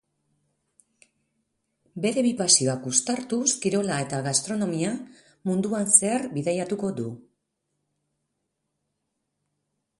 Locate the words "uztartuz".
2.93-3.39